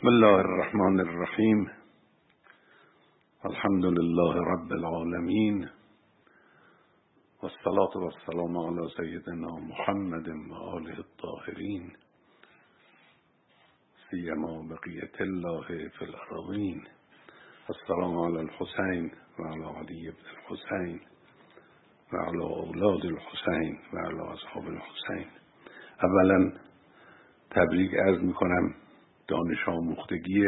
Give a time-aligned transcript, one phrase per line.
[0.00, 1.58] بسم الله الرحمن الرحیم
[3.44, 5.68] الحمد لله رب العالمین
[7.42, 11.92] والصلاة والسلام على سيدنا محمد وآله الطاهرين.
[14.10, 15.66] سيما بقية الله
[15.98, 16.84] في الأرضين.
[17.70, 21.00] السلام على الحسين وعلى علي بن الحسين
[22.12, 25.26] وعلى أولاد الحسين وعلى أصحاب الحسين.
[26.04, 26.52] اولا
[27.50, 28.89] تبریک عرض میکنم
[29.30, 30.44] دانش آموختگی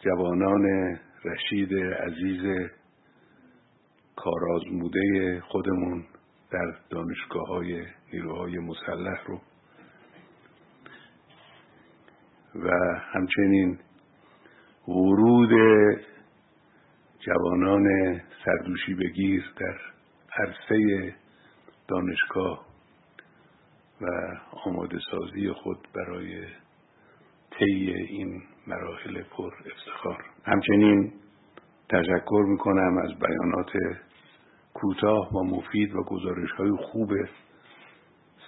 [0.00, 0.64] جوانان
[1.24, 2.70] رشید عزیز
[4.16, 6.04] کارآزموده خودمون
[6.50, 9.40] در دانشگاه های نیروهای مسلح رو.
[12.54, 12.70] و
[13.12, 13.78] همچنین
[14.88, 15.50] ورود
[17.18, 17.86] جوانان
[18.44, 19.80] سردوشی بگیر در
[20.38, 21.14] عرصه
[21.88, 22.66] دانشگاه
[24.00, 24.06] و
[24.66, 26.46] آماده سازی خود برای
[27.60, 30.24] طی این مراحل پر افتخار.
[30.44, 31.12] همچنین
[31.88, 33.70] تشکر می‌کنم از بیانات
[34.74, 37.10] کوتاه و مفید و گزارش های خوب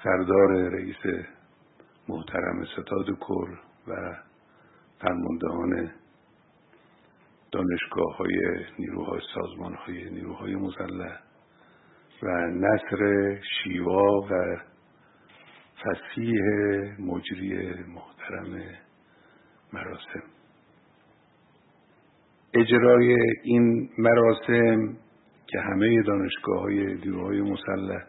[0.05, 1.27] سردار رئیس
[2.09, 3.51] محترم ستاد کل
[3.89, 4.15] و
[5.01, 5.91] فرماندهان
[7.53, 11.21] دانشگاه های نیروهای سازمان های نیروهای مسلح
[12.23, 14.57] و نصر شیوا و
[15.83, 16.41] فسیح
[16.99, 18.63] مجری محترم
[19.73, 20.23] مراسم.
[22.55, 24.97] اجرای این مراسم
[25.47, 28.05] که همه دانشگاه های نیروهای مسلح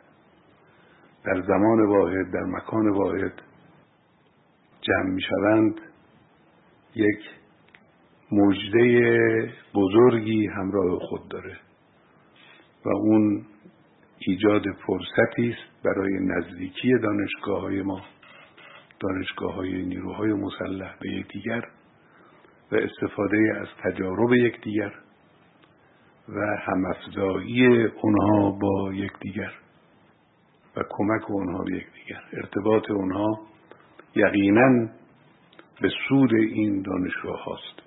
[1.26, 3.34] در زمان واحد در مکان واحد
[4.82, 5.82] جمع می شوند
[6.96, 7.20] یک
[8.32, 11.58] مجده بزرگی همراه خود داره
[12.86, 13.46] و اون
[14.20, 18.02] ایجاد فرصتی است برای نزدیکی دانشگاه های ما.
[19.00, 21.68] دانشگاه های نیروهای مسلح به یکدیگر
[22.72, 24.94] و استفاده از تجارب یکدیگر
[26.30, 29.54] و همافزایی اونها با یکدیگر
[30.78, 32.22] و کمک اونها به یکدیگر.
[32.34, 33.40] ارتباط اونها
[34.16, 34.90] یقینا
[35.82, 37.84] به سود این دانشگاه هاست.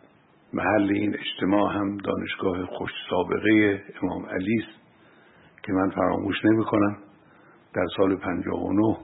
[0.53, 4.81] محل این اجتماع هم دانشگاه خوش سابقه امام علی است
[5.63, 6.99] که من فراموش نمی کنم
[7.75, 8.97] در سال 59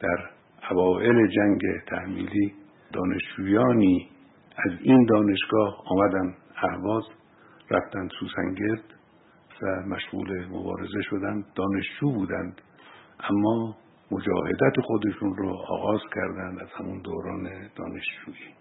[0.00, 0.30] در
[0.70, 2.54] اوائل جنگ تحمیلی
[2.92, 4.08] دانشجویانی
[4.56, 7.04] از این دانشگاه آمدن اهواز
[7.70, 8.84] رفتن سوسنگرد
[9.62, 12.60] و مشغول مبارزه شدند دانشجو بودند.
[13.20, 13.76] اما
[14.10, 17.42] مجاهدت خودشون رو آغاز کردند از همون دوران
[17.76, 18.54] دانشجویی.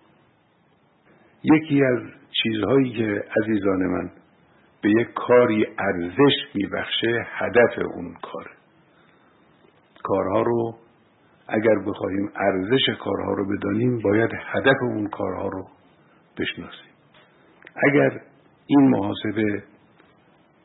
[1.43, 1.99] یکی از
[2.43, 4.11] چیزهایی که عزیزان من
[4.81, 8.51] به یک کاری ارزش میبخشه هدف اون کاره.
[10.03, 10.75] کارها رو
[11.47, 15.67] اگر بخواهیم ارزش کارها رو بدانیم باید هدف اون کارها رو
[16.37, 16.93] بشناسیم
[17.87, 18.21] اگر
[18.67, 19.63] این محاسبه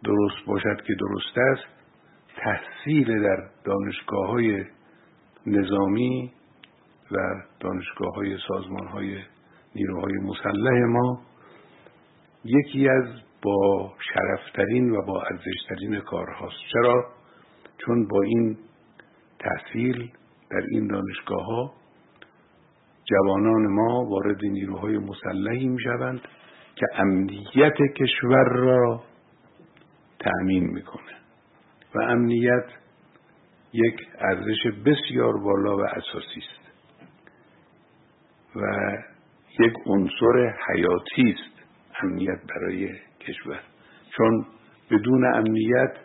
[0.04, 1.78] درست باشد که درست است
[2.36, 4.64] تحصیل در دانشگاه های
[5.46, 6.32] نظامی
[7.12, 7.16] و
[7.60, 9.18] دانشگاه های سازمان های
[9.74, 11.20] نیروهای مسلح ما
[12.44, 13.04] یکی از
[13.42, 17.06] با شرفترین و با ارزشترین کارهاست چرا؟
[17.78, 18.58] چون با این
[19.38, 20.10] تحصیل
[20.50, 21.72] در این دانشگاه ها
[23.04, 26.20] جوانان ما وارد نیروهای مسلحی می شوند
[26.74, 29.02] که امنیت کشور را
[30.18, 31.18] تأمین می‌کنه.
[31.94, 32.64] و امنیت
[33.72, 36.68] یک ارزش بسیار بالا و اساسی است.
[38.56, 38.60] و
[39.60, 41.62] یک عنصر حیاتی است
[42.02, 42.88] امنیت برای
[43.20, 43.60] کشور.
[44.16, 44.46] چون
[44.90, 45.96] بدون امنیت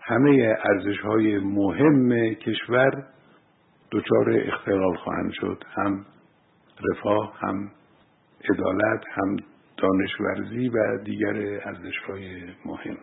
[0.00, 3.06] همه ارزش های مهم کشور
[3.92, 5.64] دچار اختلال خواهند شد.
[5.74, 6.06] هم
[6.90, 7.70] رفاه هم
[8.50, 9.36] عدالت هم
[9.76, 12.96] دانشورزی و دیگر ارزش های مهم.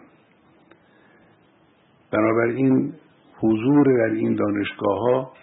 [2.12, 2.94] بنابراین
[3.40, 5.34] حضور در این دانشگاه ها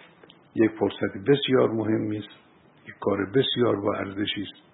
[0.55, 2.29] یک فرصت بسیار مهمی است.
[2.87, 4.67] یک کار بسیار با ارزشی است.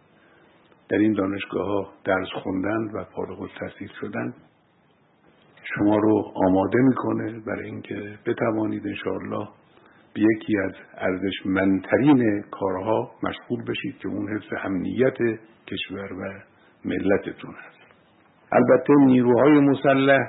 [0.90, 4.34] در این دانشگاه ها درس خوندن و فارغ التحصیل شدن
[5.76, 9.48] شما رو آماده می‌کنه برای اینکه بتوانید انشاءالله
[10.14, 15.18] به یکی از ارزشمندترین کارها مشغول بشید که اون حفظ امنیت
[15.68, 16.42] کشور و
[16.86, 17.84] ملتتون است
[18.52, 20.20] البته نیروهای مسلح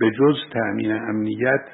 [0.00, 1.64] به جز تأمین امنیت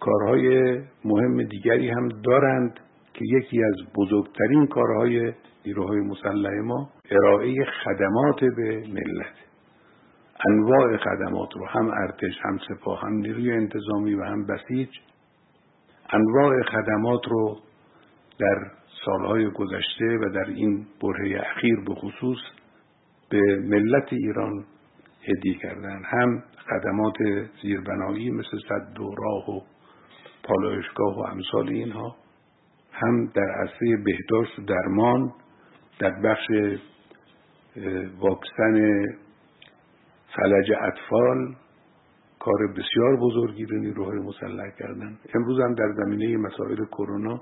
[0.00, 2.80] کارهای مهم دیگری هم دارند
[3.14, 5.32] که یکی از بزرگترین کارهای
[5.66, 9.34] نیروهای مسلح ما ارائه خدمات به ملت.
[10.48, 14.88] انواع خدمات رو هم ارتش هم سپاه هم نیروی انتظامی و هم بسیج
[16.12, 17.58] انواع خدمات رو
[18.38, 18.70] در
[19.04, 22.38] سالهای گذشته و در این برهه اخیر به خصوص
[23.30, 24.64] به ملت ایران
[25.22, 26.02] هدیه کردن.
[26.04, 27.16] هم خدمات
[27.62, 29.60] زیربنایی مثل صد و راه و
[30.42, 32.16] پالایشگاه و امثال اینها
[32.92, 35.32] هم در عرصه بهداشت و درمان
[35.98, 36.46] در بخش
[38.18, 39.06] واکسن
[40.36, 41.54] فلج اطفال
[42.40, 45.18] کار بسیار بزرگی رو نیروهای مسلح کردن.
[45.34, 47.40] امروز هم در زمینه مسائل کرونا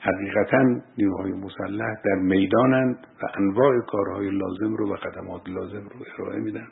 [0.00, 6.40] حقیقتا نیروهای مسلح در می‌دانند و انواع کارهای لازم رو و خدمات لازم رو ارائه
[6.40, 6.66] میدن.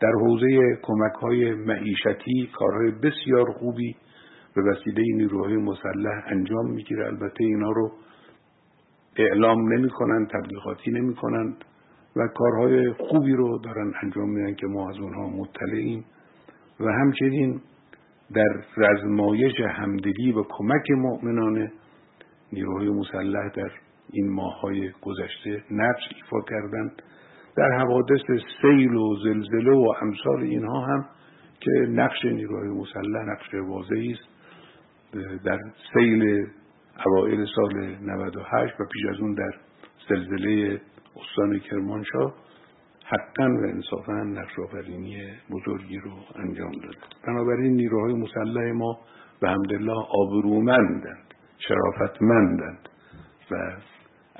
[0.00, 3.96] در حوزه کمک های معیشتی کارهای بسیار خوبی
[4.56, 7.06] به وسیله نیروهای مسلح انجام می‌گیره.
[7.06, 7.92] البته اینا رو
[9.16, 11.64] اعلام نمی کنند تبلیغاتی نمی کنند
[12.16, 16.04] و کارهای خوبی رو دارن انجام میدن که ما از اونها مطلعیم.
[16.80, 17.60] و همچنین
[18.34, 21.72] در رزمایش همدلی و کمک مؤمنانه
[22.52, 23.70] نیروهای مسلح در
[24.12, 27.02] این ماههای گذشته نقش ایفا کردند.
[27.56, 31.08] در حوادث سیل و زلزله و امثال اینها هم
[31.60, 34.32] که نقش نیروهای مسلح نقش واضحی است.
[35.44, 35.58] در
[35.94, 36.46] سیل
[37.06, 39.52] اوائل سال 98 و پیش از اون در
[40.08, 40.80] زلزله
[41.16, 42.34] استان کرمانشاه
[43.12, 45.16] حقا و انصافا نقش آفرینی
[45.50, 46.96] بزرگی رو انجام داد.
[47.26, 48.98] بنابراین نیروهای مسلح ما
[49.40, 52.88] به حمدالله آبرومندند شرافتمندند
[53.50, 53.54] و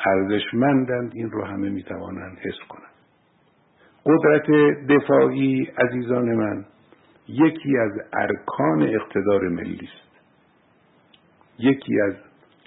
[0.07, 2.93] ارزشمندند این رو همه می‌توانند حس کنند.
[4.07, 4.47] قدرت
[4.89, 6.65] دفاعی عزیزان من
[7.29, 10.21] یکی از ارکان اقتدار ملی است.
[11.59, 12.15] یکی از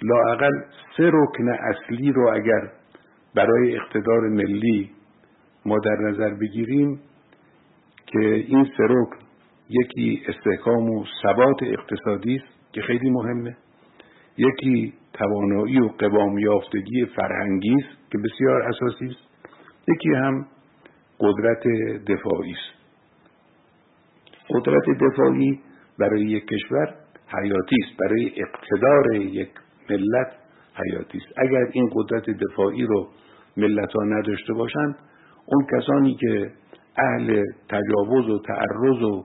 [0.02, 0.60] لاعقل
[0.96, 2.70] سه رکن اصلی رو اگر
[3.34, 4.95] برای اقتدار ملی
[5.66, 7.00] ما در نظر بگیریم
[8.06, 9.26] که این سه رکن
[9.68, 13.56] یکی استحکام و ثبات اقتصادی است که خیلی مهمه.
[14.38, 19.50] یکی توانایی و قوام یافتگی فرهنگی است که بسیار اساسی است.
[19.88, 20.46] یکی هم
[21.20, 21.62] قدرت
[22.06, 22.76] دفاعی است.
[24.50, 25.60] قدرت دفاعی
[25.98, 26.94] برای یک کشور
[27.28, 29.50] حیاتی است برای اقتدار یک
[29.90, 30.32] ملت
[30.74, 31.38] حیاتی است.
[31.38, 33.08] اگر این قدرت دفاعی رو
[33.56, 34.96] ملت ها نداشته باشند
[35.46, 36.50] اون کسانی که
[36.98, 39.24] اهل تجاوز و تعرض و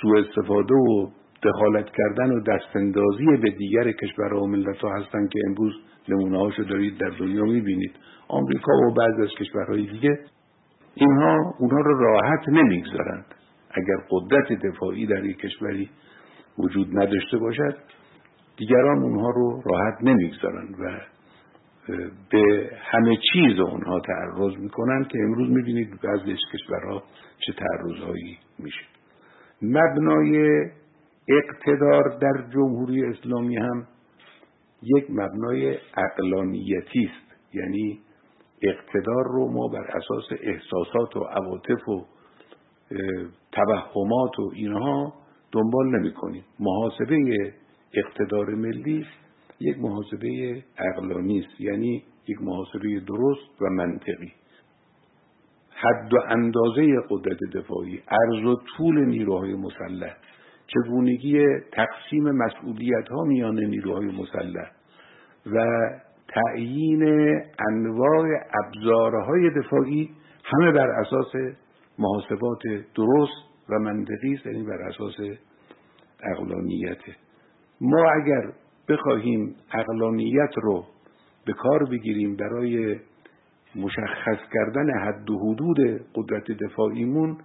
[0.00, 1.08] سوء استفاده و
[1.42, 5.72] دخالت کردن و دستندازی به دیگر کشورها و ملت ها هستند که امروز
[6.08, 7.92] نمونه هاشو دارید در دنیا می‌بینید.
[8.28, 10.18] آمریکا و بعضی از کشورهای دیگه
[10.94, 13.24] اینها اونها رو راحت نمی‌گذارند.
[13.70, 15.90] اگر قدرت دفاعی در یک کشوری
[16.58, 17.76] وجود نداشته باشد
[18.56, 21.00] دیگران اونها رو راحت نمی‌گذارند و
[22.30, 26.20] به همه چیز اونها تعرض می‌کنن که امروز می‌بینید از
[26.52, 27.02] کشورها
[27.38, 28.84] چه تعرضهایی میشه.
[29.62, 30.64] مبنای
[31.28, 33.86] اقتدار در جمهوری اسلامی هم
[34.82, 37.54] یک مبنای اقلانیتی است.
[37.54, 38.00] یعنی
[38.62, 42.04] اقتدار رو ما بر اساس احساسات و عواطف و
[43.52, 45.14] توهمات و اینها
[45.52, 47.52] دنبال نمی کنیم محاسبه
[47.94, 49.06] اقتدار ملی
[49.60, 51.60] یک محاسبه عقلانی است.
[51.60, 54.32] یعنی یک محاسبه درست و منطقی.
[55.80, 60.16] حد و اندازه قدرت دفاعی عرض و طول نیروهای مسلح
[60.66, 64.70] چگونگی تقسیم مسئولیت ها میان نیروهای مسلح
[65.46, 65.58] و
[66.28, 67.02] تعیین
[67.68, 68.26] انواع
[68.64, 70.10] ابزارهای دفاعی
[70.44, 71.32] همه بر اساس
[71.98, 72.62] محاسبات
[72.94, 75.14] درست و منطقی است یعنی بر اساس
[76.22, 77.00] اقلانیت
[77.80, 78.52] ما اگر
[78.88, 80.84] بخواهیم اقلانیت رو
[81.46, 82.96] به کار بگیریم برای
[83.76, 85.78] مشخص کردن حد و حدود
[86.14, 87.38] قدرت دفاعیمون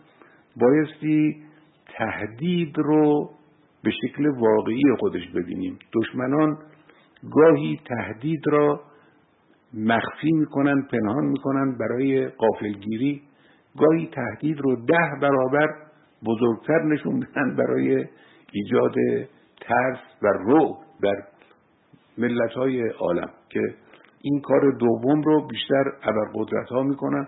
[0.58, 1.44] بایستی
[1.98, 3.30] تهدید رو
[3.84, 5.80] به شکل واقعی خودش ببینیم.
[5.94, 6.58] دشمنان
[7.32, 8.82] گاهی تهدید را
[9.74, 13.22] مخفی می‌کنن پنهان می‌کنن برای قافلگیری.
[13.78, 15.68] گاهی تهدید رو ده برابر
[16.26, 18.06] بزرگتر نشون میدن برای
[18.52, 18.96] ایجاد
[19.62, 21.24] ترس و رو در
[22.18, 23.76] ملت های عالم که
[24.22, 25.84] این کار دوم رو بیشتر
[26.36, 27.28] قدرت ها می‌کنن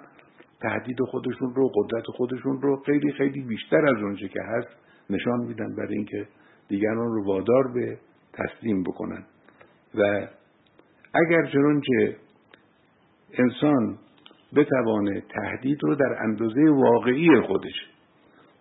[0.62, 4.68] تهدید خودشون رو قدرت خودشون رو خیلی خیلی بیشتر از اونچه که هست
[5.10, 6.28] نشان میدن برای اینکه
[6.68, 7.98] دیگران رو وادار به
[8.34, 9.24] تسلیم بکنن.
[9.96, 10.28] و
[11.14, 12.16] اگر چنانچه
[13.34, 13.98] انسان
[14.56, 17.90] بتوانه تهدید رو در اندازه واقعی خودش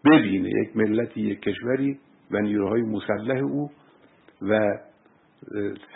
[0.05, 1.99] ببینه یک ملتی یک کشوری
[2.31, 3.71] و نیروهای مسلح او
[4.43, 4.79] و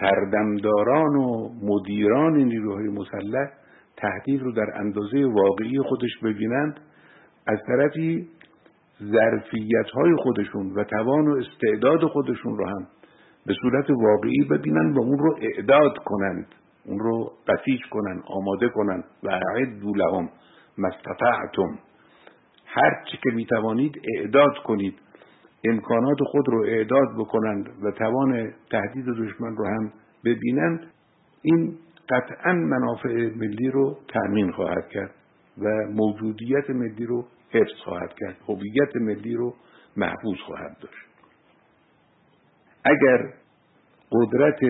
[0.01, 3.51] سردمداران و مدیران نیروهای مسلح
[3.97, 6.81] تهدید رو در اندازه واقعی خودش ببینند.
[7.47, 8.29] از طرفی
[9.03, 12.87] ظرفیت های خودشون و توان و استعداد خودشون رو هم
[13.47, 16.47] به صورت واقعی ببینند و اون رو اعداد کنند
[16.85, 20.29] اون رو بسیج کنن آماده کنن و اعدوا لهم
[20.79, 21.79] مستطعتم
[22.67, 24.95] هر چی که می‌توانید اعداد کنید.
[25.65, 29.93] امکانات خود رو اعداد بکنند و توان تهدید دشمن رو هم
[30.25, 30.87] ببینند
[31.43, 35.15] این قطعا منافع ملی رو تأمین خواهد کرد
[35.59, 39.55] و موجودیت ملی رو حفظ خواهد کرد هویت ملی رو
[39.97, 41.09] محفوظ خواهد داشت.
[42.85, 43.33] اگر
[44.13, 44.61] قدرت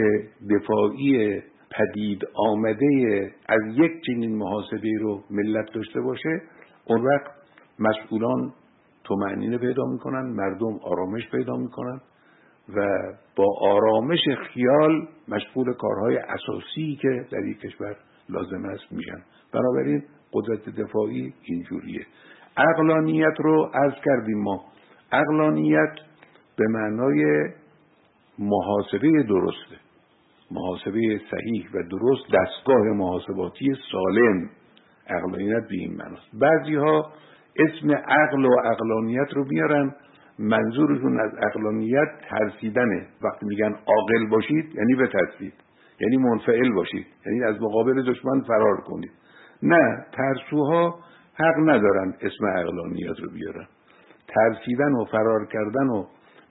[0.50, 6.42] دفاعی پدید آمده از یک چنین محاسبه رو ملت داشته باشه
[6.86, 7.30] اون وقت
[7.78, 8.52] مسئولان
[9.08, 12.00] تومعنینه پیدا می‌کنن مردم آرامش پیدا می‌کنن
[12.76, 12.86] و
[13.36, 14.18] با آرامش
[14.52, 17.96] خیال مشغول کارهای اساسی که در یک کشور
[18.28, 19.22] لازم است میشن.
[19.52, 22.06] بنابراین قدرت دفاعی اینجوریه.
[22.56, 24.64] اقلانیت رو از کردیم ما.
[25.12, 25.92] اقلانیت
[26.56, 27.48] به معنای
[28.38, 29.76] محاسبه درسته.
[30.50, 34.50] محاسبه صحیح و درست دستگاه محاسباتی سالم.
[35.06, 36.28] اقلانیت به این معناست.
[36.40, 37.12] بعضی ها
[37.58, 39.94] اسم عقل و اقلانیت رو میارن
[40.38, 43.06] منظورشون از اقلانیت ترسیدنه.
[43.22, 45.52] وقتی میگن عاقل باشید یعنی به ترسید.
[46.00, 47.06] یعنی منفعل باشید.
[47.26, 49.10] یعنی از مقابل دشمن فرار کنید.
[49.62, 50.98] نه ترسوها
[51.34, 53.66] حق ندارن اسم اقلانیت رو بیارن.
[54.28, 56.04] ترسیدن و فرار کردن و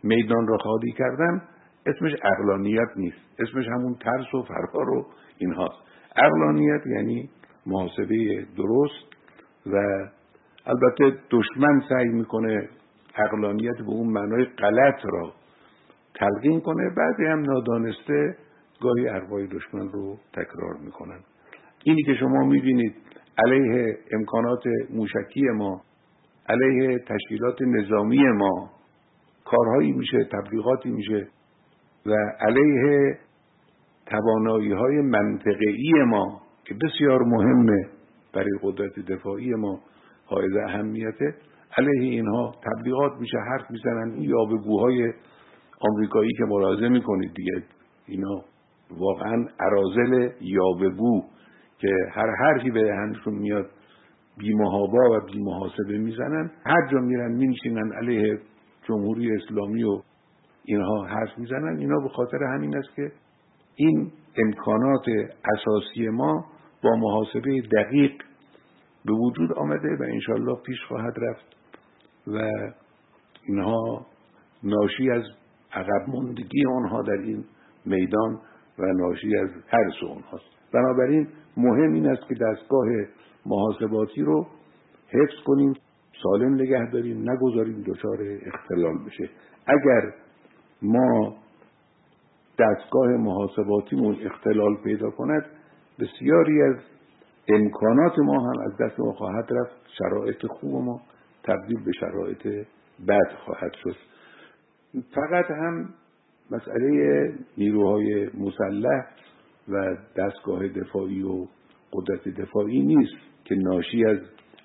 [0.04, 1.42] میدان را خالی کردن
[1.86, 3.18] اسمش اقلانیت نیست.
[3.40, 5.06] اسمش همون ترس و فرار و
[5.38, 5.78] اینهاست.
[6.16, 7.30] اقلانیت یعنی
[7.66, 9.08] محاسبه درست
[9.66, 9.78] و
[10.68, 12.70] البته دشمن سعی می‌کنه
[13.16, 15.34] اقلانیت به اون معنای غلط را
[16.16, 16.90] تلقین کنه.
[16.98, 18.38] بعضی هم نادانسته
[18.82, 21.20] گاهی اربای دشمن رو تکرار می‌کنن.
[21.84, 22.96] اینی که شما می‌بینید
[23.46, 25.82] علیه امکانات موشکی ما
[26.50, 28.70] علیه تشکیلات نظامی ما
[29.46, 31.28] کارهایی میشه تبلیغاتی میشه
[32.06, 33.18] و علیه
[34.06, 37.90] توانایی های منطقی ما که بسیار مهمه
[38.34, 39.80] برای قدرت دفاعی ما.
[40.30, 41.36] حائز اهمیته.
[41.78, 44.12] علیه اینها تبلیغات میشه حرف می‌زنن.
[44.12, 45.14] این یابگوهای
[45.80, 47.64] آمریکایی که ملاحظه می‌کنید دیگه
[48.08, 48.42] اینا
[48.98, 51.24] واقعا عرازل یابگو
[51.78, 53.70] که هر حرفی به هندشون میاد
[54.38, 56.52] بیمهابا و بیمحاسبه می‌زنن.
[56.66, 58.40] هر جا میرن مینشینن علیه
[58.88, 60.02] جمهوری اسلامی و
[60.66, 61.78] اینها حرف می‌زنن.
[61.78, 63.12] اینا به خاطر همین است که
[63.76, 64.12] این
[64.46, 65.06] امکانات
[65.56, 66.46] اساسی ما
[66.84, 68.12] با محاسبه دقیق
[69.08, 71.56] به وجود آمده و انشالله پیش خواهد رفت
[72.28, 72.38] و
[73.48, 74.06] اینها
[74.64, 75.24] ناشی از
[75.74, 77.46] عقب مندگی آنها در این
[77.86, 78.40] میدان
[78.80, 80.46] و ناشی از هر سو آنهاست.
[80.74, 82.88] بنابراین مهم این است که دستگاه
[83.46, 84.48] محاسباتی رو
[85.08, 85.74] حفظ کنیم
[86.24, 89.30] سالم نگه داریم نگذاریم دچار اختلال بشه.
[89.68, 90.14] اگر
[90.82, 91.36] ما
[92.60, 95.46] دستگاه محاسباتیمون اختلال پیدا کند
[96.00, 96.76] بسیاری از
[97.50, 99.76] امکانات ما هم از دست ما خواهد رفت.
[99.98, 101.02] شرایط خوب ما
[101.44, 102.68] تبدیل به شرایط
[103.08, 103.96] بد خواهد شد.
[105.16, 105.90] فقط هم
[106.52, 109.06] مسئله نیروهای مسلح
[109.70, 111.46] و دستگاه دفاعی و
[111.94, 114.18] قدرت دفاعی نیست که ناشی از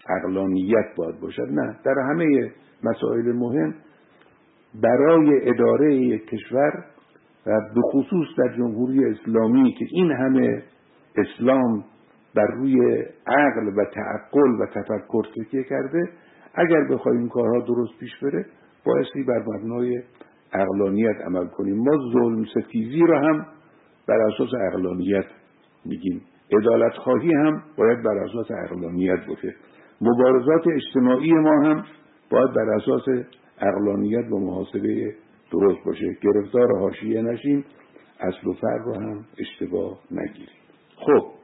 [0.08, 1.48] اقلانیت باید باشد.
[1.50, 2.52] نه در همه
[2.84, 3.74] مسائل مهم
[4.82, 6.84] برای اداره یک کشور
[7.46, 10.62] و به خصوص در جمهوری اسلامی که این همه
[11.16, 11.84] اسلام
[12.36, 16.08] بر روی عقل و تعقل و تفکر تکیه کرده
[16.54, 18.46] اگر بخوایم کارها درست پیش بره
[18.84, 20.02] بایستی بر مبنای
[20.52, 21.76] اقلانیت عمل کنیم.
[21.76, 23.46] ما ظلم ستیزی را هم
[24.08, 25.24] بر اساس اقلانیت
[25.84, 26.22] میگیم.
[26.58, 29.54] ادالت خواهی هم باید بر اساس اقلانیت باشه.
[30.00, 31.84] مبارزات اجتماعی ما هم
[32.30, 33.02] باید بر اساس
[33.60, 35.14] اقلانیت و محاسبه
[35.52, 36.16] درست باشه.
[36.22, 37.64] گرفتار حاشیه نشیم
[38.20, 40.62] اصل و فر رو هم اشتباه نگیریم.
[40.96, 41.41] خب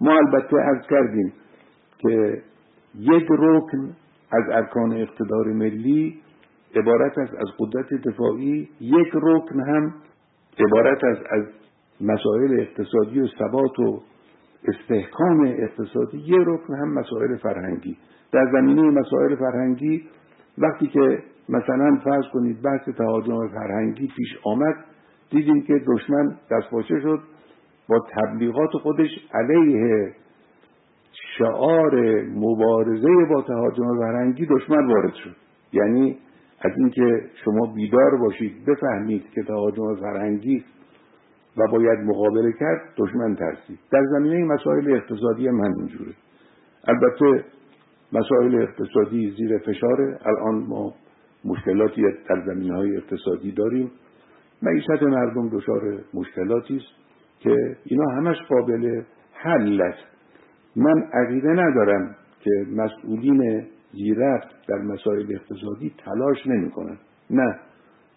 [0.00, 1.32] ما البته عرض کردیم
[1.98, 2.42] که
[2.98, 3.96] یک رکن
[4.32, 6.22] از ارکان اقتدار ملی
[6.76, 9.94] عبارت است از قدرت دفاعی یک رکن هم
[10.58, 11.44] عبارت است از
[12.00, 14.00] مسائل اقتصادی و ثبات و
[14.68, 17.96] استحکام اقتصادی یک رکن هم مسائل فرهنگی.
[18.32, 20.08] در زمینه مسائل فرهنگی
[20.58, 24.74] وقتی که مثلا فرض کنید بحث تهاجم فرهنگی پیش آمد
[25.30, 27.20] دیدیم که دشمن دستپاچه شد
[27.88, 30.14] با تبلیغات خودش علیه
[31.38, 35.36] شعار مبارزه با تهاجم فرهنگی دشمن وارد شد.
[35.72, 36.18] یعنی
[36.60, 40.64] از اینکه شما بیدار باشید بفهمید که تهاجم فرهنگی
[41.56, 43.78] و باید مقابله کرد دشمن ترسید.
[43.92, 46.12] در زمینه مسائل اقتصادی هم همینجوره.
[46.88, 47.44] البته
[48.12, 50.18] مسائل اقتصادی زیر فشاره.
[50.26, 50.94] الان ما
[51.44, 53.90] مشکلاتی در زمینه های اقتصادی داریم.
[54.62, 57.05] معیشت مردم دچار مشکلاتی است.
[57.40, 59.02] که اینا همش قابل
[59.32, 60.06] حل است.
[60.76, 66.98] من عقیده ندارم که مسئولین زیرفت در مسائل اقتصادی تلاش نمی‌کنن
[67.30, 67.58] نه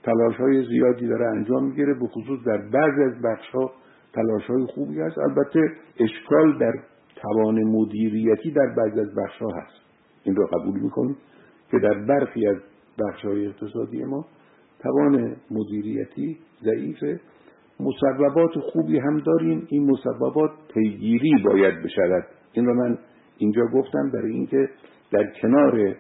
[0.04, 3.72] تلاش های زیادی داره انجام می‌گیره به خصوص در بعض از بخش ها
[4.14, 5.18] تلاش های خوبی هست.
[5.18, 5.60] البته
[6.00, 6.74] اشکال در
[7.16, 9.82] توان مدیریتی در بعض از بخش ها هست.
[10.24, 11.18] این رو قبول می‌کنیم
[11.72, 12.58] که در برخی از
[13.00, 14.26] بخش های اقتصادی ما
[14.80, 17.20] توان مدیریتی ضعیفه.
[17.80, 19.68] مسببات خوبی هم داریم.
[19.70, 22.24] این مسببات پیگیری باید بشود.
[22.52, 22.98] این رو من
[23.38, 24.70] اینجا گفتم برای اینکه
[25.12, 25.96] در کنار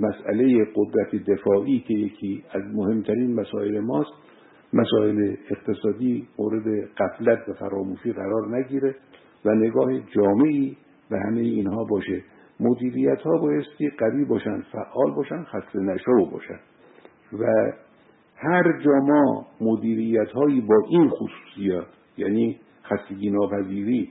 [0.00, 4.10] مسئله قدرت دفاعی که یکی از مهمترین مسائل ماست
[4.72, 8.94] مسائل اقتصادی مورد قفلت و فراموشی قرار نگیره
[9.44, 10.76] و نگاه جامعی
[11.10, 12.22] به همه اینها باشه.
[12.60, 16.60] مدیریت ها بایستی قوی باشن فعال باشن خسته نشو باشن.
[17.32, 17.72] و
[18.42, 24.10] هر جا ما مدیریت هایی با این خصوصیات یعنی خستگی ناپذیری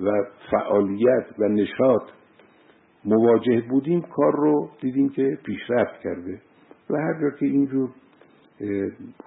[0.00, 0.10] و
[0.50, 2.02] فعالیت و نشاط
[3.04, 6.40] مواجه بودیم کار رو دیدیم که پیشرفت کرده
[6.90, 7.90] و هر جا که اینجور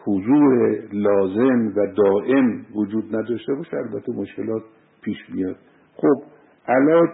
[0.06, 4.64] حضور لازم و دائم وجود نداشته باشه البته مشکلات
[5.02, 5.56] پیش میاد.
[5.96, 6.24] خب
[6.68, 7.10] علاج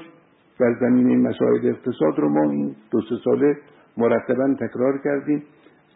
[0.59, 3.57] در زمینه مسائل اقتصاد رو ما این دو سه ساله
[3.97, 5.43] مرتبا تکرار کردیم.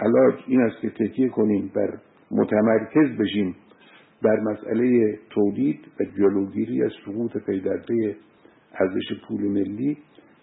[0.01, 1.97] علاج این است که تکیه کنیم بر
[2.31, 3.55] متمرکز بشیم
[4.21, 7.61] بر مسئله تولید و جلوگیری از سقوط پی
[8.73, 9.97] ارزش پول ملی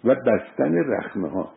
[0.04, 1.52] و بستن رخنه ها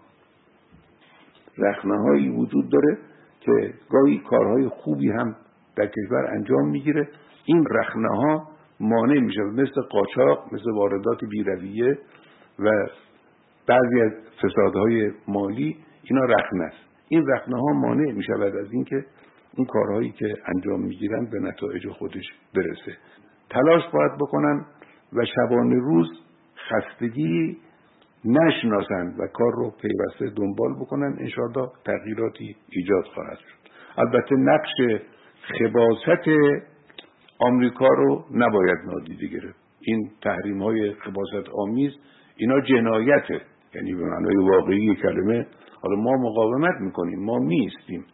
[1.58, 2.98] رخنه هایی وجود داره
[3.39, 5.36] که گاهی کارهای خوبی هم
[5.75, 7.10] در کشور انجام می‌گیره.
[7.46, 8.48] این رخنه ها
[8.79, 11.98] مانع میشه مثل قاچاق مثل واردات بیرویه
[12.60, 12.70] و
[13.67, 14.12] بعضی از
[14.43, 16.91] فسادهای مالی اینا رخنه است.
[17.12, 19.06] این رخنه ها مانع می شود از اینکه
[19.58, 22.25] اون کارهایی که انجام می‌گیرن به نتایج خودش
[22.56, 22.98] برسه.
[23.50, 24.65] تلاش باید بکنن
[25.13, 26.08] و شبانه روز
[26.70, 27.58] خستگی
[28.25, 31.16] نشناسند و کار رو پیوسته دنبال بکنن.
[31.20, 33.72] انشاءالله تغییراتی ایجاد خواهد شد.
[33.98, 35.03] البته نقش
[35.42, 36.27] خباست
[37.40, 39.59] آمریکا رو نباید نادیده گرفت.
[39.81, 41.92] این تحریم های خباست آمیز
[42.36, 43.42] اینا جنایته
[43.75, 45.48] یعنی به معنای واقعی کلمه
[45.81, 48.05] حالا ما مقاومت می‌کنیم ما میستیم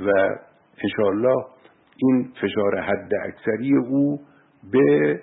[0.00, 0.10] و
[0.84, 1.44] انشاءالله
[1.96, 4.20] این فشار حد اکثری او
[4.72, 5.20] به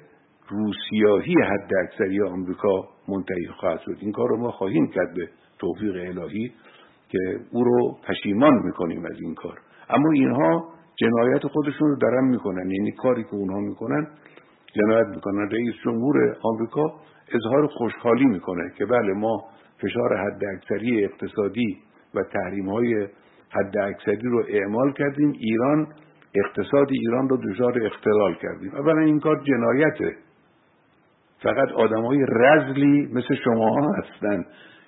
[0.49, 3.95] روسیاهی حد اکثری آمریکا منتهی خواهد شد.
[3.99, 5.29] این کار رو ما خواهیم کرد به
[5.59, 6.51] توفیق الهی
[7.09, 7.19] که
[7.51, 9.59] او رو پشیمان می‌کنیم از این کار.
[9.89, 12.71] اما اینها جنایت خودشون رو درم می‌کنن.
[12.71, 14.07] یعنی کاری که اونها می‌کنن
[14.73, 15.49] جنایت می‌کنن.
[15.51, 16.93] رئیس جمهور آمریکا
[17.33, 19.43] اظهار خوشحالی می‌کنه که بله ما
[19.81, 21.77] فشار حد اکثری اقتصادی
[22.15, 23.07] و تحریم های
[23.49, 25.31] حد اکثری رو اعمال کردیم.
[25.39, 25.87] ایران
[26.35, 28.75] اقتصاد ایران رو دچار اختلال کردیم.
[28.75, 30.15] اولا این کار جنایته.
[31.43, 34.45] فقط آدم های رزلی مثل شما هستن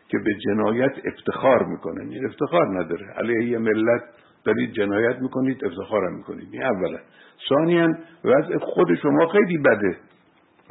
[0.07, 2.09] که به جنایت افتخار می‌کنن.
[2.09, 3.05] این افتخار نداره.
[3.17, 4.03] علیه ملت
[4.43, 6.47] دارید جنایت می‌کنید افتخارم می‌کنید.
[6.51, 6.99] این اولا
[7.49, 7.87] ثانیا
[8.25, 9.97] وضع خود شما خیلی بده.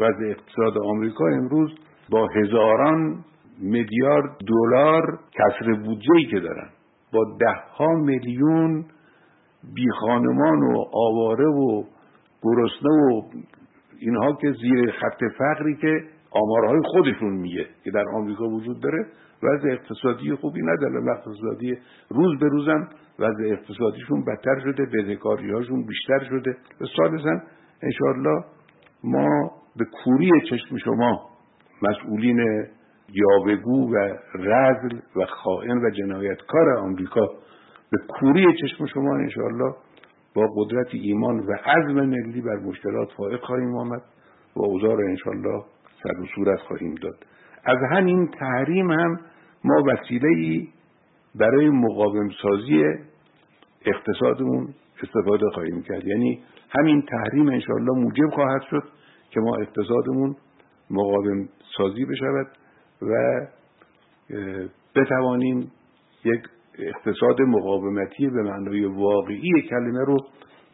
[0.00, 1.70] وضع اقتصاد آمریکا امروز
[2.10, 3.24] با هزاران
[3.58, 6.68] میلیارد دلار کسر بودجه که دارن.
[7.12, 8.84] با ده ها میلیون
[9.74, 11.84] بیخانمان و آواره و
[12.42, 13.22] گرسنه و
[13.98, 19.06] اینها که زیر خط فقری که آمارهای خودشون میگه که در آمریکا وجود داره
[19.42, 21.10] وضع اقتصادی خوبی نداره.
[21.10, 21.78] اقتصادی
[22.10, 26.56] روز به روزم وضع اقتصادیشون بدتر شده بدهکاری هاشون بیشتر شده.
[26.80, 27.40] و سالسا
[27.82, 28.44] انشاءالله
[29.04, 31.20] ما به کوری چشم شما
[31.82, 32.66] مسئولین
[33.12, 37.26] یاوگو و رزل و خائن و جنایتکار آمریکا
[37.90, 39.74] به کوری چشم شما انشاءالله
[40.34, 44.02] با قدرت ایمان و عزم ملی بر مشکلات فائق خواهیم آمد
[44.56, 45.64] و اوضاع را انشاءالله
[46.02, 47.16] سر و صورت خواهیم داد.
[47.64, 49.20] از همین تحریم هم
[49.64, 50.68] ما وسیله ای
[51.34, 52.84] برای مقاوم سازی
[53.86, 54.68] اقتصادمون
[55.02, 56.06] استفاده خواهیم کرد.
[56.06, 58.99] یعنی همین تحریم انشاءالله موجب خواهد شد
[59.30, 60.36] که ما اقتصادمون
[60.90, 62.46] مقاوم سازی بشود
[63.02, 63.12] و
[64.94, 65.72] بتوانیم
[66.24, 66.42] یک
[66.78, 70.16] اقتصاد مقاومتی به معنای واقعی کلمه رو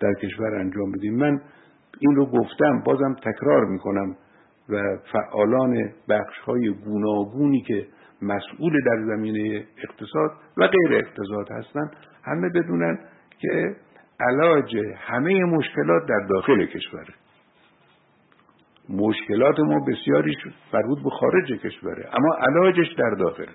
[0.01, 1.15] در کشور انجام بدیم.
[1.15, 1.41] من
[1.99, 4.17] این رو گفتم بازم تکرار می‌کنم
[4.69, 7.87] و فعالان بخش های گوناگونی که
[8.23, 12.99] مسئول در زمینه اقتصاد و غیر اقتصاد هستند همه بدونن
[13.39, 13.77] که
[14.21, 17.15] علاج همه مشکلات در داخل کشوره.
[18.89, 20.37] مشکلات ما بسیاریش
[20.75, 22.09] مربوط به خارج کشوره.
[22.13, 23.47] اما علاجش در داخل.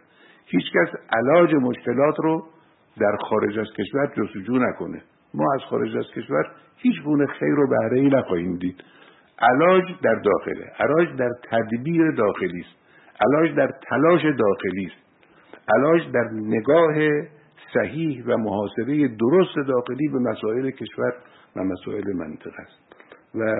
[0.45, 2.43] هیچکس علاج مشکلات رو
[2.99, 5.01] در خارج از کشور جستجو نکنه.
[5.33, 8.83] ما از خارج از کشور هیچ گونه خیر و بهره نخواهیم دید.
[9.39, 10.71] علاج در داخله.
[10.79, 12.75] علاج در تدبیر داخلی است.
[13.21, 15.01] علاج در تلاش داخلی است.
[15.75, 16.95] علاج در نگاه
[17.73, 21.13] صحیح و محاسبه درست داخلی به مسائل کشور
[21.55, 22.95] و مسائل منطقه است.
[23.35, 23.55] و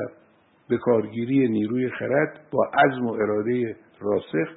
[0.71, 4.49] به کارگیری نیروی خرد با عزم و اراده راسخ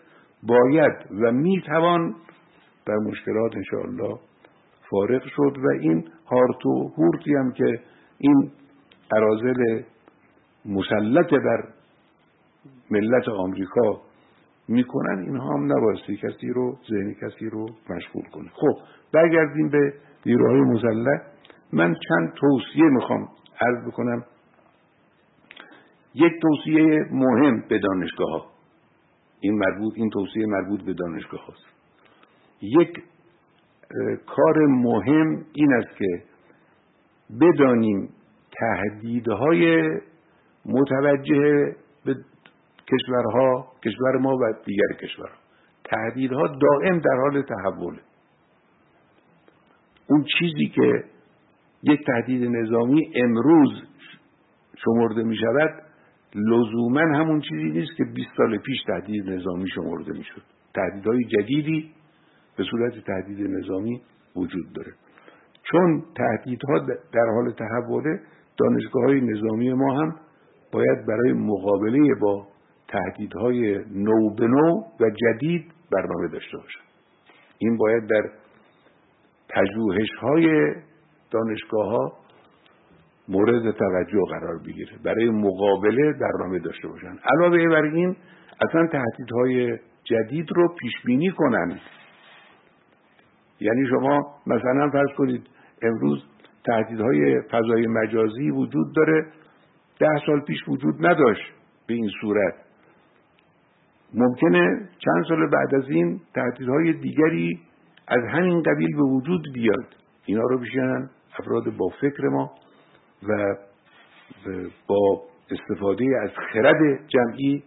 [0.43, 2.15] باید و می‌توان
[2.87, 4.19] بر مشکلات انشاءالله
[4.91, 7.81] فارغ شد و این هارت و هورتی هم که
[8.19, 8.51] این
[9.17, 9.83] ارازل
[10.65, 11.65] مسلط بر
[12.91, 14.01] ملت آمریکا
[14.69, 18.51] می‌کنن اینها هم نبایستی کسی رو ذهن کسی رو مشغول کنه.
[18.55, 18.79] خب
[19.13, 19.93] برگردیم به
[20.27, 21.21] نیروهای مسلح
[21.73, 23.29] من چند توصیه می‌خوام
[23.61, 24.25] عرض بکنم.
[26.15, 28.47] یک توصیه مهم به دانشگاه ها
[29.41, 31.67] این مربوط این توصیه مربوط به دانشگاه هاست
[32.61, 33.03] یک
[34.27, 36.23] کار مهم این است که
[37.41, 38.09] بدانیم
[38.59, 39.91] تهدیدهای
[40.67, 42.17] متوجه به
[42.93, 45.35] کشورها کشور ما و دیگر کشورها.
[45.85, 48.01] تهدیدها دائم در حال تحوله.
[50.07, 51.05] اون چیزی که
[51.83, 53.83] یک تهدید نظامی امروز
[54.85, 55.84] شمرده می شود
[56.35, 60.43] لزوما همون چیزی نیست که 20 سال پیش تهدید نظامی شمرده می شد
[60.75, 61.91] تهدیدهای جدیدی
[62.57, 64.03] به صورت تهدید نظامی
[64.37, 64.93] وجود داره.
[65.63, 66.79] چون تهدیدها
[67.13, 68.21] در حال تحوله
[68.59, 70.17] دانشگاه های نظامی ما هم
[70.73, 72.47] باید برای مقابله با
[72.89, 76.81] تهدیدهای نو به نو و جدید برنامه داشته باشن
[77.59, 78.31] این باید در
[79.49, 80.75] پژوهش های
[81.31, 82.13] دانشگاه ها
[83.29, 84.93] مورد توجه قرار بگیره.
[85.05, 87.19] برای مقابله برنامه داشته باشن.
[87.33, 88.17] علاوه بر این
[88.69, 91.79] اصلا تهدیدهای جدید رو پیش بینی کنن.
[93.61, 95.47] یعنی شما مثلا فرض کنید
[95.83, 96.25] امروز
[96.67, 99.27] تهدیدهای فضای مجازی وجود داره.
[100.01, 101.53] ده سال پیش وجود نداشت
[101.87, 102.55] به این صورت.
[104.15, 107.61] ممکنه چند سال بعد از این تهدیدهای دیگری
[108.09, 109.95] از همین قبیل به وجود بیاد.
[110.27, 112.51] اینا رو بشینن افراد با فکر ما
[113.29, 113.57] و
[114.87, 117.63] با استفاده از خرد جمعی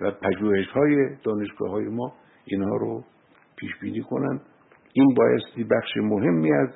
[0.00, 2.12] و پژوهش های دانشگاه های ما
[2.44, 3.04] اینها رو
[3.56, 4.40] پیش بینی کنن.
[4.92, 6.68] این بایستی بخش مهمی از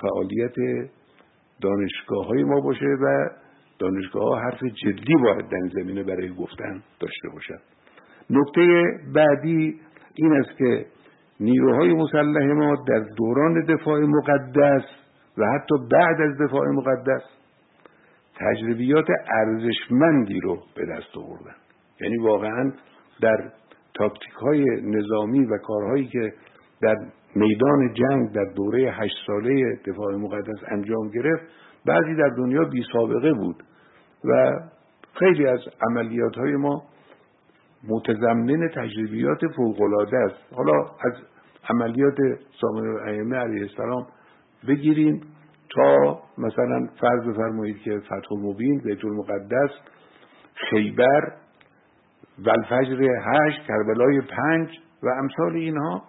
[0.00, 0.54] فعالیت
[1.62, 3.28] دانشگاه های ما باشه و
[3.78, 7.60] دانشگاه ها حرف جدی باید در زمینه برای گفتن داشته باشند
[8.30, 8.66] نکته
[9.14, 9.80] بعدی
[10.14, 10.86] این است که
[11.40, 14.84] نیروهای مسلح ما در دوران دفاع مقدس
[15.38, 17.22] و حتی بعد از دفاع مقدس
[18.40, 21.56] تجربیات ارزشمندی رو به دست آوردن.
[22.00, 22.72] یعنی واقعا
[23.22, 23.52] در
[23.94, 26.32] تاکتیک های نظامی و کارهایی که
[26.82, 26.96] در
[27.34, 31.42] میدان جنگ در دوره هشت ساله دفاع مقدس انجام گرفت
[31.86, 33.62] بعضی در دنیا بی سابقه بود
[34.24, 34.60] و
[35.14, 36.82] خیلی از عملیات های ما
[37.88, 40.54] متضمن تجربیات فوقالعاده است.
[40.54, 41.12] حالا از
[41.70, 42.16] عملیات
[42.60, 44.06] سامن الائمه علیه السلام
[44.68, 45.20] بگیریم.
[45.76, 49.70] تا مثلا فرض بفرمایید که فتح المبین بیت المقدس
[50.54, 51.32] خیبر
[52.38, 54.68] و الفجر هشت کربلای پنج
[55.02, 56.02] و امثال اینها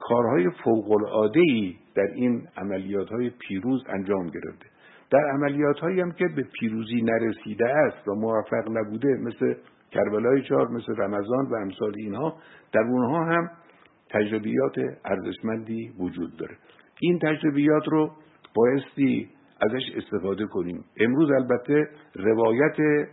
[0.00, 4.66] کارهای فوقالعاده ای در این عملیات های پیروز انجام گرفته.
[5.10, 9.54] در عملیات هایی هم که به پیروزی نرسیده است و موفق نبوده مثل
[9.90, 12.36] کربلای چهار مثل رمضان و امثال اینها
[12.72, 13.50] در اونها هم
[14.10, 16.56] تجربیات ارزشمندی وجود داره.
[17.00, 18.10] این تجربیات رو
[18.54, 19.30] بایستی
[19.60, 20.84] ازش استفاده کنیم.
[21.00, 23.06] امروز البته روایت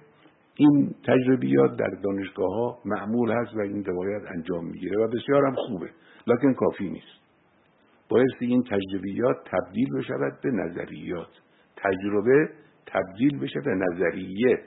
[0.55, 5.55] این تجربیات در دانشگاه ها معمول هست و این روایت انجام می‌گیره و بسیار هم
[5.55, 5.89] خوبه
[6.27, 7.25] لکن کافی نیست.
[8.09, 11.29] بایستی این تجربیات تبدیل بشود به نظریات.
[11.77, 12.49] تجربه
[12.85, 14.59] تبدیل بشه به نظریه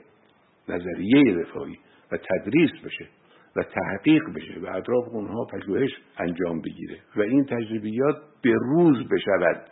[0.69, 1.79] نظریه رفاهی
[2.11, 3.07] و تدریس بشه.
[3.55, 6.99] و تحقیق بشه و اطراف اونها پژوهش انجام بگیره.
[7.15, 9.69] و این تجربیات به روز بشود.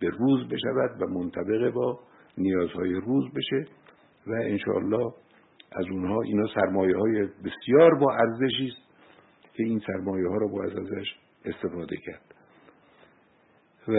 [0.00, 2.00] به روز بشود و منطبق با
[2.38, 3.70] نیازهای روز بشه
[4.26, 5.12] و انشاءالله
[5.72, 8.84] از اونها اینا سرمایه های بسیار با ارزشی است
[9.54, 12.34] که این سرمایه ها رو باید ازش استفاده کرد.
[13.88, 13.94] و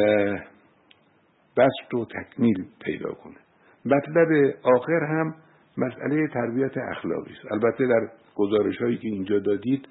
[1.57, 3.37] بست و تکمیل پیدا کنه.
[3.85, 4.27] مطلب
[4.63, 5.35] آخر هم
[5.77, 7.51] مسئله تربیت اخلاقی است.
[7.51, 9.87] البته در گزارش هایی که اینجا دادید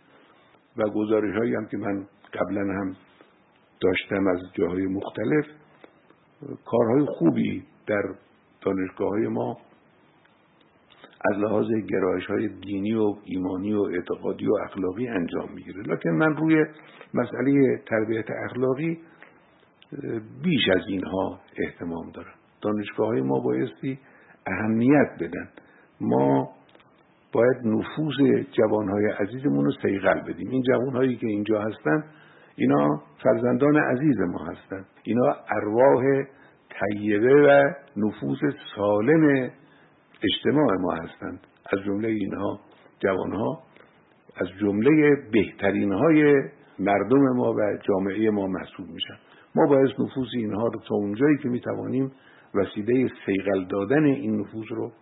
[0.77, 2.97] و گزارش هایی هم که من قبلا هم
[3.81, 5.45] داشتم از جاهای مختلف
[6.65, 8.03] کارهای خوبی در
[8.61, 9.59] دانشگاه های ما
[11.33, 15.83] از لحاظ گرایش های دینی و ایمانی و اعتقادی و اخلاقی انجام می‌گیره.
[15.83, 16.65] لکن من روی
[17.15, 18.99] مسئله تربیت اخلاقی
[20.43, 22.35] بیش از اینها احتمام دارم.
[22.63, 23.99] دانشگاه های ما بایستی
[24.47, 25.49] اهمیت بدن.
[26.01, 26.49] ما
[27.33, 30.51] باید نفوذ جوانهای عزیزمون رو سیغل بدیم.
[30.51, 32.05] این جوانهایی که اینجا هستن
[32.57, 36.25] اینا فرزندان عزیز ما هستند اینا ارواح
[36.81, 38.39] طیبه و نفوذ
[38.77, 39.51] سالم
[40.23, 41.41] اجتماع ما هستند
[41.73, 42.61] از جمله اینها
[42.99, 43.63] جوانها
[44.37, 46.43] از جمله بهترین های
[46.79, 49.15] مردم ما و جامعه ما محسوب میشن.
[49.55, 52.13] ما باید نفوذ اینها رو تا اونجایی که می‌توانیم
[52.55, 54.93] وسیله سیغل دادن این نفوذ رو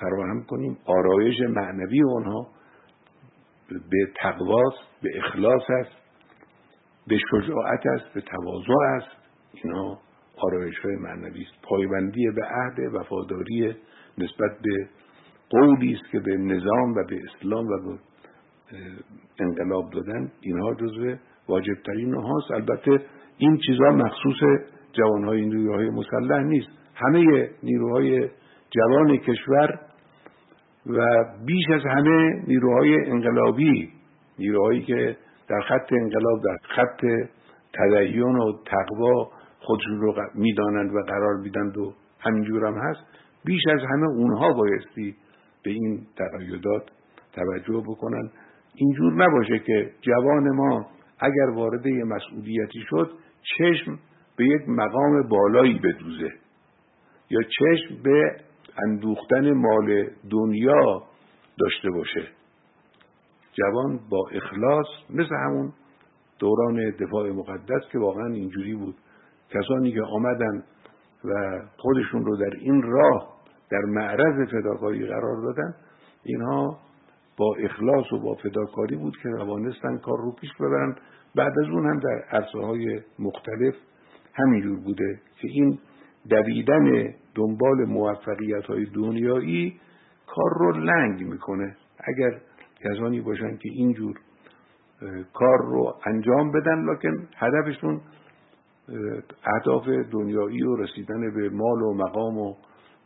[0.00, 0.78] فراهم کنیم.
[0.84, 2.46] آرایش معنوی آنها
[3.68, 6.00] به تقواست به اخلاص است
[7.08, 9.16] به شجاعت است به تواضع است.
[9.52, 9.98] اینا
[10.36, 11.62] آرایش های معنوی است.
[11.62, 13.76] پایبندی به عهد وفاداری
[14.18, 14.88] نسبت به
[15.50, 17.98] قولی است که به نظام و به اسلام و به
[19.40, 20.32] انقلاب دادن.
[20.40, 21.16] اینها جزو
[21.48, 22.50] واجبترین هاست.
[22.50, 23.06] البته
[23.38, 24.36] این چیزها مخصوص
[24.92, 26.68] جوانهای نیروهای مسلح نیست.
[26.94, 28.28] همه نیروهای
[28.70, 29.80] جوان کشور
[30.86, 33.92] و بیش از همه نیروهای انقلابی
[34.38, 35.16] نیروهایی که
[35.48, 37.04] در خط انقلاب در خط
[37.72, 39.30] تدین و تقوا
[39.60, 43.00] خودشون رو می‌دانند و قرار میدند و همینجور هم هست
[43.44, 45.16] بیش از همه اونها بایستی
[45.64, 46.82] به این تقیدات
[47.32, 48.30] توجه بکنن.
[48.74, 50.86] اینجور نباشه که جوان ما
[51.20, 53.10] اگر وارد یه مسئولیتی شد
[53.42, 53.98] چشم
[54.36, 56.30] به یک مقام بالایی بدوزه
[57.30, 58.36] یا چشم به
[58.86, 61.02] اندوختن مال دنیا
[61.58, 62.28] داشته باشه.
[63.52, 65.72] جوان با اخلاص مثل همون
[66.38, 68.94] دوران دفاع مقدس که واقعا اینجوری بود.
[69.50, 70.62] کسانی که آمدن
[71.24, 73.36] و خودشون رو در این راه
[73.70, 75.74] در معرض فداکاری قرار دادن
[76.24, 76.78] اینها
[77.36, 80.96] با اخلاص و با فداکاری بود که توانستن کار رو پیش ببرن.
[81.34, 83.74] بعد از اون هم در عرصه های مختلف
[84.34, 85.78] همینجور بوده که این
[86.28, 89.80] دویدن دنبال موفقیت های دنیایی
[90.26, 91.76] کار رو لنگ می‌کنه.
[91.98, 92.40] اگر
[92.84, 94.16] کسانی باشن که اینجور
[95.32, 98.00] کار رو انجام بدن لکن هدفشون
[99.44, 102.54] اهداف دنیایی و رسیدن به مال و مقام و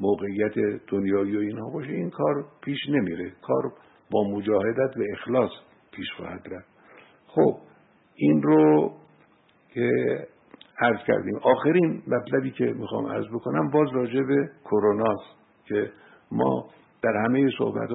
[0.00, 0.54] موقعیت
[0.86, 3.32] دنیایی و اینها باشه این کار پیش نمیره.
[3.42, 3.72] کار
[4.10, 5.50] با مجاهدت و اخلاص
[5.92, 6.68] پیش خواهد رفت.
[7.26, 7.56] خب
[8.14, 8.92] این رو
[9.74, 9.90] که
[10.78, 11.36] عرض کردیم.
[11.42, 15.90] آخرین مطلبی که می‌خوام عرض بکنم باز راجع به کروناست که
[16.32, 16.66] ما
[17.02, 17.90] در همه صحبت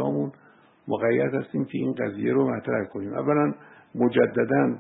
[0.88, 3.14] مقید هستیم که این قضیه رو مطرح کنیم.
[3.14, 3.54] اولا
[3.96, 4.78] مجددا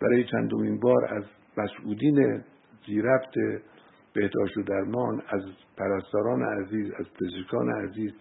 [0.00, 1.24] برای چندمین بار از
[1.56, 2.42] مسئولین
[2.86, 3.34] زیرفت
[4.14, 5.42] بهداشت و درمان از
[5.78, 8.12] پرستاران عزیز از پزشکان عزیز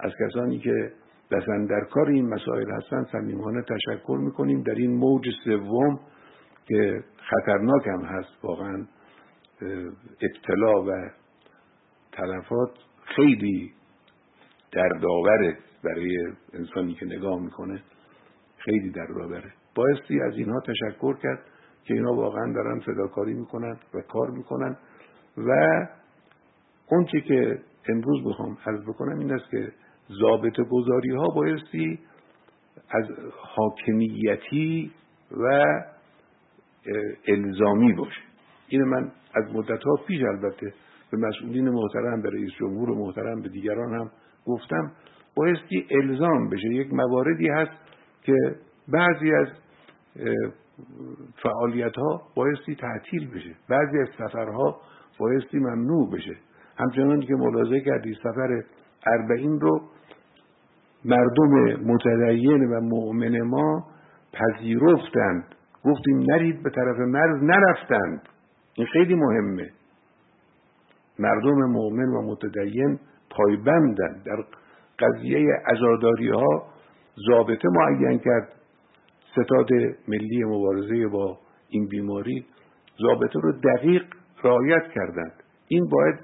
[0.00, 0.92] از کسانی که
[1.32, 4.62] دستن در کار این مسائل هستند صمیمانه تشکر می‌کنیم.
[4.62, 6.00] در این موج سوم
[6.68, 8.86] که خطرناک هم هست واقعا
[10.22, 11.10] ابتلا و
[12.12, 12.70] تلفات
[13.04, 13.72] خیلی
[14.72, 16.16] دردآوره برای
[16.52, 17.82] انسانی که نگاه می‌کنه
[18.58, 21.40] خیلی دردآوره بایستی از اینها تشکر کرد
[21.84, 24.76] که اینا واقعا دارن فداکاری می‌کنن و کار می‌کنن.
[25.36, 25.52] و
[26.88, 29.72] اونچه که امروز بخوام عرض بکنم این است که
[30.20, 31.98] ضابط گذاری ها بایستی
[32.90, 33.04] از
[33.40, 34.92] حاکمیتی
[35.30, 35.64] و
[37.28, 38.20] الزامی باشه.
[38.68, 40.72] این من از مدت ها پیش البته
[41.10, 44.10] به مسئولین محترم به رئیس جمهور محترم به دیگران هم
[44.46, 44.92] گفتم
[45.34, 46.68] بایستی الزام بشه.
[46.68, 47.72] یک مواردی هست
[48.22, 48.34] که
[48.88, 49.48] بعضی از
[51.42, 53.54] فعالیت ها بایستی تعطیل بشه.
[53.68, 54.80] بعضی از سفرها
[55.18, 56.36] بایستی ممنوع بشه.
[56.76, 58.62] همچنان که ملاحظه کردی سفر
[59.06, 59.80] اربعین رو
[61.04, 63.84] مردم متدین و مؤمن ما
[64.32, 65.54] پذیرفتند.
[65.88, 68.22] گفتیم نرید به طرف مرز نرفتند
[68.74, 69.70] این خیلی مهمه.
[71.18, 72.98] مردم مؤمن و متدین
[73.30, 74.44] پایبندند در
[74.98, 76.66] قضیه ازاداری ها
[77.28, 78.48] ضابطه معین کرد.
[79.32, 79.68] ستاد
[80.08, 82.46] ملی مبارزه با این بیماری
[83.02, 84.02] ضابطه رو دقیق
[84.44, 85.42] رعایت کردند.
[85.68, 86.18] این باید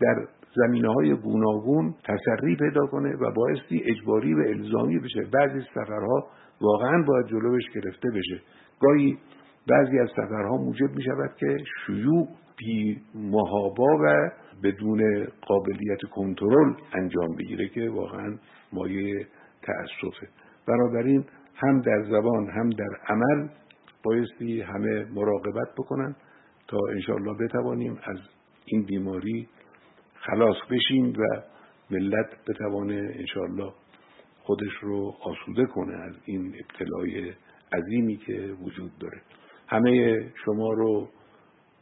[0.00, 5.20] در زمینه های گوناگون تسری پیدا کنه و بایستی اجباری و الزامی بشه.
[5.32, 6.26] بعضی سفرها
[6.60, 8.42] واقعا باید جلوش گرفته بشه.
[8.80, 9.18] گاهی
[9.68, 14.30] بعضی از سفرها موجب می شود که شیوع بی محابا و
[14.62, 18.36] بدون قابلیت کنترل انجام بگیره که واقعا
[18.72, 19.26] مایه
[19.62, 20.28] تأسفه.
[20.68, 23.48] بنابراین هم در زبان هم در عمل
[24.04, 26.16] بایستی همه مراقبت بکنن
[26.68, 28.18] تا انشاءالله بتوانیم از
[28.64, 29.48] این بیماری
[30.14, 31.42] خلاص بشیم و
[31.90, 33.72] ملت بتوانه انشاءالله
[34.50, 37.32] خودش رو آسوده کنه از این ابتلای
[37.72, 39.22] عظیمی که وجود داره.
[39.68, 41.08] همه شما رو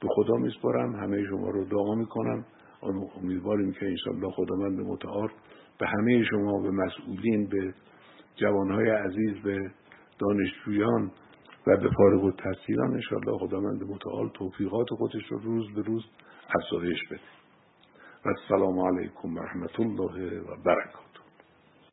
[0.01, 2.45] به خدا میسپارم همه شما رو دعا می‌کنم.
[3.23, 5.29] امیدواریم که انشاءالله خداوند متعال
[5.79, 7.75] به همه شما به مسئولین به
[8.37, 9.71] جوانهای عزیز به
[10.19, 11.11] دانشجویان
[11.67, 16.05] و به فارغ و تحصیلان انشاءالله خداوند متعال توفیقات خودش رو روز به روز
[16.57, 17.21] افزایش بده.
[18.25, 21.08] و السلام علیکم و رحمت الله و برکاته.